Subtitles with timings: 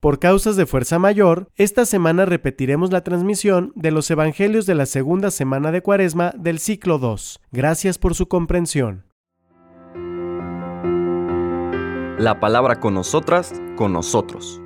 [0.00, 4.86] Por causas de fuerza mayor, esta semana repetiremos la transmisión de los Evangelios de la
[4.86, 7.40] segunda semana de Cuaresma del ciclo 2.
[7.50, 9.06] Gracias por su comprensión.
[12.16, 14.60] La palabra con nosotras, con nosotros.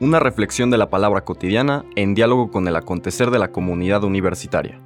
[0.00, 4.80] Una reflexión de la palabra cotidiana en diálogo con el acontecer de la comunidad universitaria.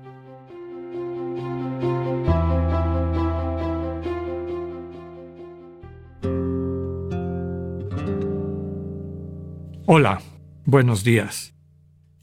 [9.89, 10.21] Hola,
[10.65, 11.55] buenos días.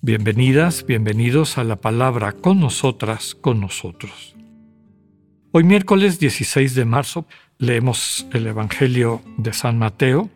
[0.02, 4.36] Bienvenidas, bienvenidos a la palabra con nosotras, con nosotros.
[5.54, 7.26] Hoy miércoles 16 de marzo
[7.60, 10.30] leemos el Evangelio de San Mateo.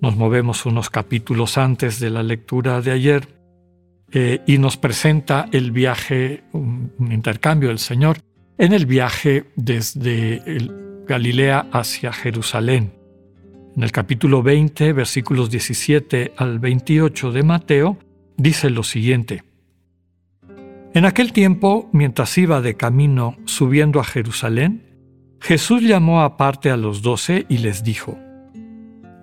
[0.00, 3.28] Nos movemos unos capítulos antes de la lectura de ayer
[4.10, 8.20] eh, y nos presenta el viaje, un, un intercambio del Señor
[8.56, 10.42] en el viaje desde
[11.06, 13.03] Galilea hacia Jerusalén
[13.76, 17.98] en el capítulo 20, versículos 17 al 28 de Mateo,
[18.36, 19.42] dice lo siguiente.
[20.94, 24.94] En aquel tiempo, mientras iba de camino subiendo a Jerusalén,
[25.40, 28.16] Jesús llamó aparte a los doce y les dijo,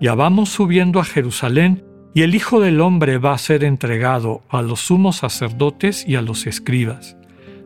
[0.00, 4.60] Ya vamos subiendo a Jerusalén, y el Hijo del Hombre va a ser entregado a
[4.60, 7.16] los sumos sacerdotes y a los escribas,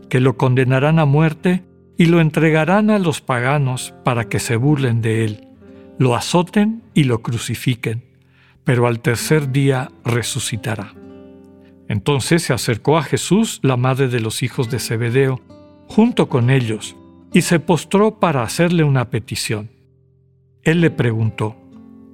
[0.09, 1.65] que lo condenarán a muerte
[1.99, 5.46] y lo entregarán a los paganos para que se burlen de él
[5.99, 8.05] lo azoten y lo crucifiquen,
[8.65, 10.95] pero al tercer día resucitará.
[11.89, 15.41] Entonces se acercó a Jesús la madre de los hijos de Zebedeo,
[15.87, 16.97] junto con ellos,
[17.33, 19.71] y se postró para hacerle una petición.
[20.63, 21.57] Él le preguntó,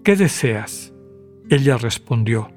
[0.05, 0.93] ¿qué deseas?
[1.49, 2.51] Ella respondió,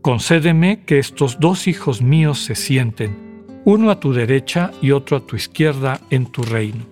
[0.00, 5.26] concédeme que estos dos hijos míos se sienten, uno a tu derecha y otro a
[5.26, 6.86] tu izquierda en tu reino.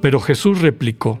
[0.00, 1.20] Pero Jesús replicó,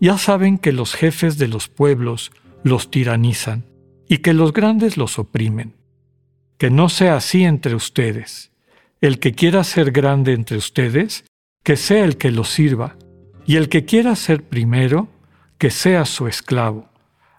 [0.00, 3.64] Ya saben que los jefes de los pueblos los tiranizan
[4.08, 5.74] y que los grandes los oprimen.
[6.58, 8.52] Que no sea así entre ustedes.
[9.00, 11.24] El que quiera ser grande entre ustedes,
[11.62, 12.96] que sea el que los sirva,
[13.46, 15.08] y el que quiera ser primero,
[15.58, 16.88] que sea su esclavo,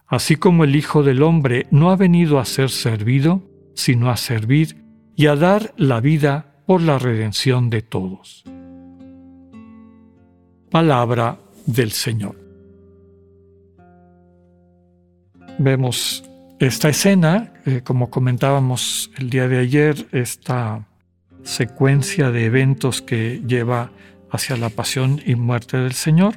[0.06, 3.42] así como el Hijo del Hombre no ha venido a ser servido,
[3.74, 4.84] sino a servir
[5.16, 8.44] y a dar la vida por la redención de todos.
[10.70, 12.47] Palabra del Señor.
[15.58, 16.22] Vemos
[16.60, 20.86] esta escena, eh, como comentábamos el día de ayer, esta
[21.42, 23.90] secuencia de eventos que lleva
[24.30, 26.36] hacia la pasión y muerte del Señor.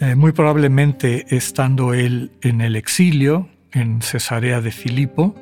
[0.00, 5.34] Eh, muy probablemente estando él en el exilio, en Cesarea de Filipo,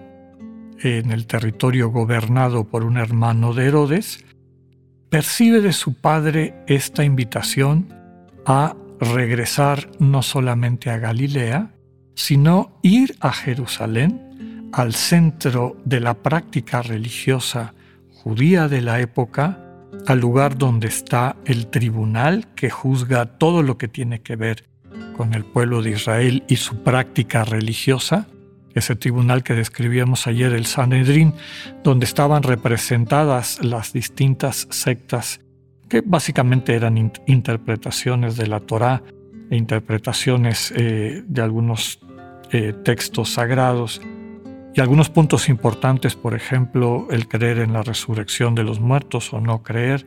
[0.81, 4.25] en el territorio gobernado por un hermano de Herodes,
[5.11, 7.93] percibe de su padre esta invitación
[8.47, 11.73] a regresar no solamente a Galilea,
[12.19, 17.75] sino ir a Jerusalén, al centro de la práctica religiosa
[18.13, 19.61] judía de la época,
[20.05, 24.65] al lugar donde está el tribunal que juzga todo lo que tiene que ver
[25.17, 28.27] con el pueblo de Israel y su práctica religiosa,
[28.75, 31.35] ese tribunal que describíamos ayer, el Sanedrín,
[31.85, 35.41] donde estaban representadas las distintas sectas
[35.89, 39.05] que básicamente eran interpretaciones de la Torá
[39.51, 42.01] interpretaciones eh, de algunos
[42.53, 44.01] eh, textos sagrados
[44.75, 49.41] y algunos puntos importantes, por ejemplo, el creer en la resurrección de los muertos o
[49.41, 50.07] no creer.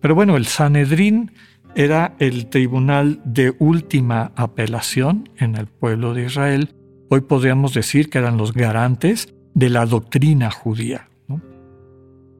[0.00, 1.32] Pero bueno, el Sanedrín
[1.74, 6.74] era el tribunal de última apelación en el pueblo de Israel.
[7.10, 11.08] Hoy podríamos decir que eran los garantes de la doctrina judía.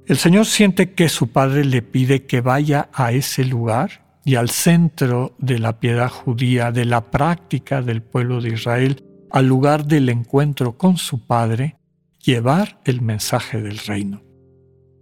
[0.06, 4.50] El Señor siente que su Padre le pide que vaya a ese lugar y al
[4.50, 10.10] centro de la piedad judía, de la práctica del pueblo de Israel, al lugar del
[10.10, 11.78] encuentro con su Padre,
[12.22, 14.22] llevar el mensaje del reino.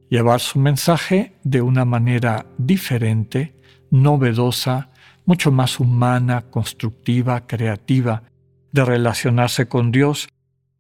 [0.09, 3.57] Llevar su mensaje de una manera diferente,
[3.91, 4.91] novedosa,
[5.25, 8.23] mucho más humana, constructiva, creativa,
[8.71, 10.29] de relacionarse con Dios,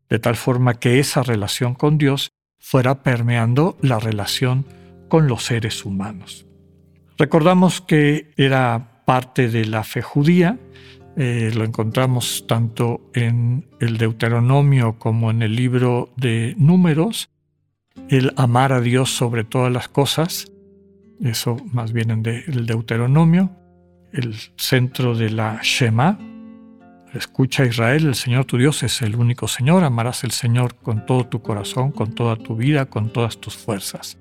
[0.09, 4.65] de tal forma que esa relación con Dios fuera permeando la relación
[5.09, 6.46] con los seres humanos.
[7.19, 10.59] Recordamos que era parte de la fe judía
[11.19, 17.31] eh, lo encontramos tanto en el Deuteronomio como en el libro de Números,
[18.11, 20.53] el amar a Dios sobre todas las cosas,
[21.23, 23.51] eso más bien en el Deuteronomio,
[24.12, 26.19] el centro de la Shema,
[27.15, 31.25] escucha Israel, el Señor tu Dios es el único Señor, amarás al Señor con todo
[31.25, 34.19] tu corazón, con toda tu vida, con todas tus fuerzas.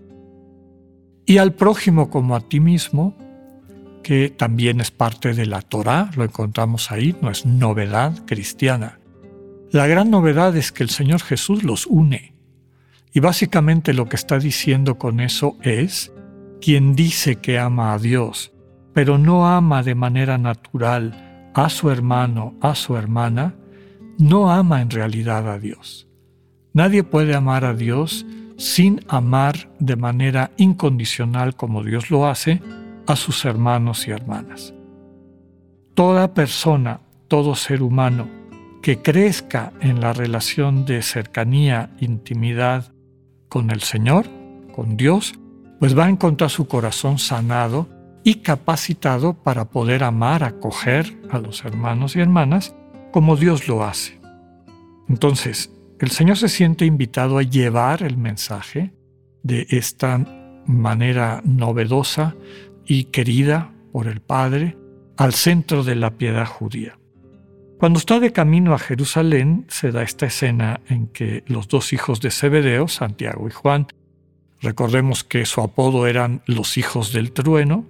[1.26, 3.18] Y al prójimo como a ti mismo,
[4.04, 9.00] que también es parte de la Torá, lo encontramos ahí, no es novedad cristiana.
[9.72, 12.36] La gran novedad es que el Señor Jesús los une.
[13.12, 16.12] Y básicamente lo que está diciendo con eso es,
[16.62, 18.54] quien dice que ama a Dios,
[18.94, 23.56] pero no ama de manera natural a su hermano, a su hermana,
[24.20, 26.08] no ama en realidad a Dios.
[26.74, 28.26] Nadie puede amar a Dios
[28.58, 32.62] sin amar de manera incondicional como Dios lo hace,
[33.08, 34.74] a sus hermanos y hermanas.
[35.94, 38.28] Toda persona, todo ser humano
[38.82, 42.94] que crezca en la relación de cercanía, intimidad
[43.50, 44.26] con el Señor,
[44.76, 45.34] con Dios,
[45.80, 47.88] pues va a encontrar su corazón sanado
[48.24, 52.76] y capacitado para poder amar, acoger a los hermanos y hermanas
[53.12, 54.20] como Dios lo hace.
[55.08, 55.72] Entonces,
[56.06, 58.94] el Señor se siente invitado a llevar el mensaje
[59.42, 60.20] de esta
[60.68, 62.36] manera novedosa
[62.86, 64.78] y querida por el Padre
[65.18, 67.00] al centro de la piedad judía.
[67.80, 72.22] Cuando está de camino a Jerusalén, se da esta escena en que los dos hijos
[72.22, 73.88] de Zebedeo, Santiago y Juan,
[74.62, 77.84] recordemos que su apodo eran los hijos del trueno,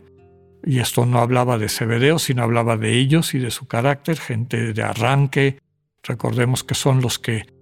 [0.63, 4.71] y esto no hablaba de Zebedeo, sino hablaba de ellos y de su carácter, gente
[4.71, 5.59] de arranque.
[6.01, 7.53] Recordemos que son los que,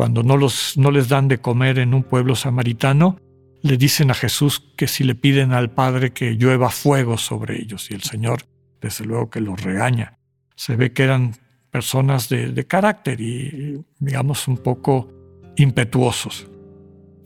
[0.00, 3.20] cuando no, los, no les dan de comer en un pueblo samaritano,
[3.60, 7.90] le dicen a Jesús que si le piden al Padre que llueva fuego sobre ellos
[7.90, 8.44] y el Señor
[8.80, 10.16] desde luego que los regaña.
[10.56, 11.34] Se ve que eran
[11.70, 15.12] personas de, carácter y digamos un poco
[15.56, 16.48] impetuosos.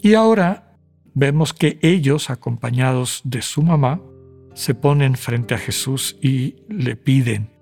[0.02, 0.76] Y ahora
[1.14, 4.00] vemos que ellos, acompañados de su mamá,
[4.54, 7.52] se ponen frente a Jesús y le piden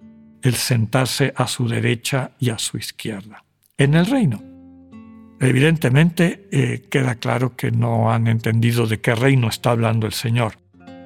[0.40, 3.44] el sentarse a su derecha y a su izquierda
[3.76, 4.51] en el reino.
[5.42, 10.52] Evidentemente eh, queda claro que no han entendido de qué reino está hablando el Señor.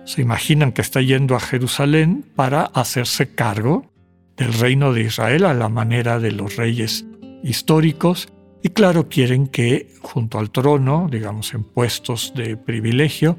[0.05, 3.91] Se imaginan que está yendo a Jerusalén para hacerse cargo
[4.37, 7.07] del reino de Israel a la manera de los reyes
[7.43, 8.29] históricos
[8.63, 13.39] y claro quieren que junto al trono, digamos en puestos de privilegio,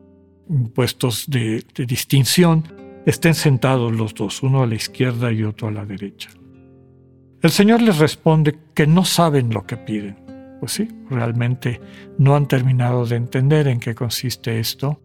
[0.50, 2.64] en puestos de distinción,
[3.06, 6.32] estén sentados los dos, uno a la izquierda y otro a la derecha.
[7.44, 10.28] El Señor les responde que no saben lo que piden
[10.59, 11.81] pues sí, realmente
[12.18, 15.01] no han terminado de entender en qué consiste esto,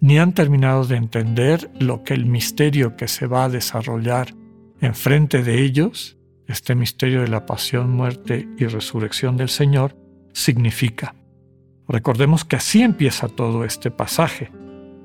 [0.00, 4.34] ni han terminado de entender lo que el misterio que se va a desarrollar
[4.80, 9.96] enfrente de ellos, este misterio de la pasión, muerte y resurrección del Señor,
[10.32, 11.14] significa.
[11.88, 14.50] Recordemos que así empieza todo este pasaje.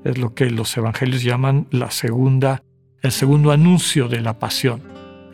[0.04, 2.62] Es lo que los evangelios llaman la segunda,
[3.02, 4.82] el segundo anuncio de la pasión.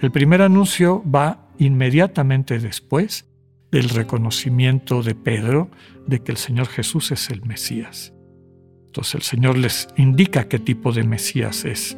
[0.01, 3.28] El primer anuncio va inmediatamente después
[3.71, 5.71] del reconocimiento de Pedro
[6.07, 8.13] de que el Señor Jesús es el Mesías.
[8.87, 11.97] Entonces el Señor les indica qué tipo de Mesías es.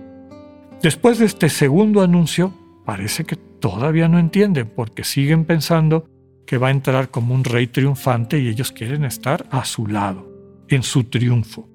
[0.83, 2.53] Después de este segundo anuncio,
[2.85, 6.07] parece que todavía no entienden porque siguen pensando
[6.47, 10.29] que va a entrar como un rey triunfante y ellos quieren estar a su lado,
[10.69, 11.69] en su triunfo,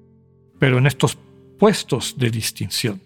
[0.58, 1.16] pero en estos
[1.58, 3.00] puestos de distinción.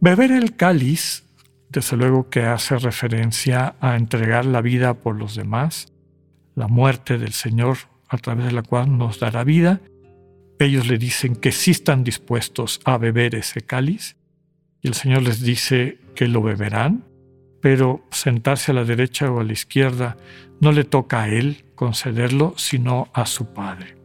[0.00, 1.24] Beber el cáliz
[1.70, 5.92] desde luego que hace referencia a entregar la vida por los demás,
[6.54, 7.76] la muerte del Señor
[8.08, 9.80] a través de la cual nos dará vida.
[10.58, 14.16] Ellos le dicen que sí están dispuestos a beber ese cáliz
[14.82, 17.04] y el Señor les dice que lo beberán,
[17.60, 20.16] pero sentarse a la derecha o a la izquierda
[20.60, 23.97] no le toca a Él concederlo, sino a su Padre.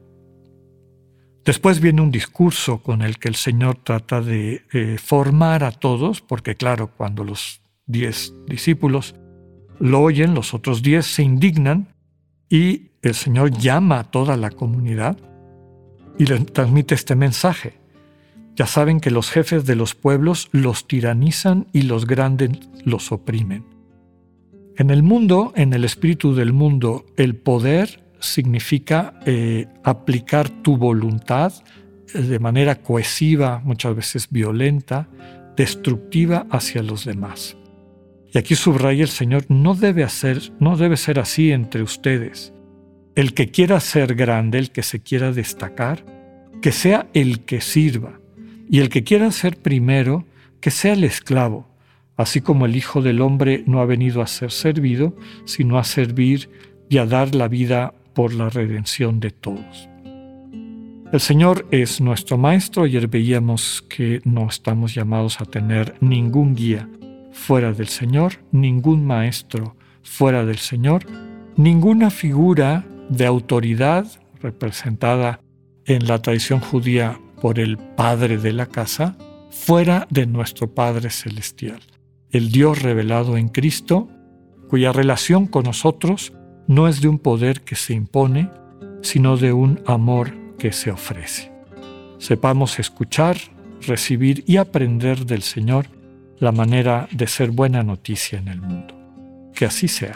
[1.45, 6.21] Después viene un discurso con el que el Señor trata de eh, formar a todos,
[6.21, 9.15] porque claro, cuando los diez discípulos
[9.79, 11.87] lo oyen, los otros diez se indignan
[12.49, 15.17] y el Señor llama a toda la comunidad
[16.17, 17.73] y les transmite este mensaje.
[18.55, 22.51] Ya saben que los jefes de los pueblos los tiranizan y los grandes
[22.85, 23.65] los oprimen.
[24.77, 31.53] En el mundo, en el espíritu del mundo, el poder significa eh, aplicar tu voluntad
[32.13, 35.07] eh, de manera cohesiva, muchas veces violenta,
[35.55, 37.57] destructiva hacia los demás.
[38.33, 42.53] Y aquí subraya el Señor, no debe, hacer, no debe ser así entre ustedes.
[43.15, 46.03] El que quiera ser grande, el que se quiera destacar,
[46.61, 48.19] que sea el que sirva.
[48.69, 50.25] Y el que quiera ser primero,
[50.61, 51.67] que sea el esclavo,
[52.17, 55.15] así como el Hijo del Hombre no ha venido a ser servido,
[55.45, 56.49] sino a servir
[56.89, 59.89] y a dar la vida por la redención de todos.
[61.13, 66.89] El Señor es nuestro Maestro y veíamos que no estamos llamados a tener ningún guía
[67.31, 71.05] fuera del Señor, ningún Maestro fuera del Señor,
[71.55, 74.07] ninguna figura de autoridad
[74.41, 75.39] representada
[75.85, 79.15] en la tradición judía por el Padre de la casa,
[79.51, 81.81] fuera de nuestro Padre Celestial,
[82.31, 84.09] el Dios revelado en Cristo,
[84.67, 86.33] cuya relación con nosotros
[86.67, 88.49] no es de un poder que se impone,
[89.01, 91.51] sino de un amor que se ofrece.
[92.17, 93.37] Sepamos escuchar,
[93.81, 95.87] recibir y aprender del Señor
[96.39, 98.95] la manera de ser buena noticia en el mundo.
[99.53, 100.15] Que así sea.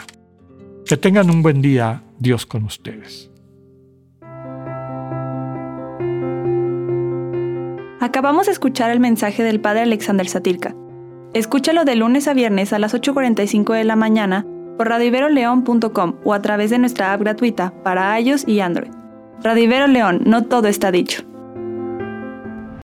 [0.86, 3.30] Que tengan un buen día, Dios con ustedes.
[8.00, 10.74] Acabamos de escuchar el mensaje del Padre Alexander Satirka.
[11.34, 14.46] Escúchalo de lunes a viernes a las 8.45 de la mañana
[14.78, 18.92] por radiveroleón.com o a través de nuestra app gratuita para iOS y Android.
[19.42, 21.22] Radivero León, no todo está dicho.